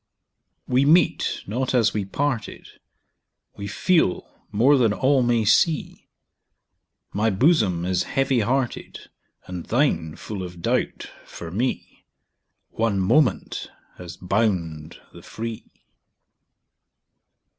[0.67, 2.65] We meet not as we parted,
[3.55, 6.07] We feel more than all may see;
[7.13, 9.11] My bosom is heavy hearted,
[9.45, 12.07] And thine full of doubt for me:
[12.71, 13.69] One moment
[13.99, 15.69] has bound the free.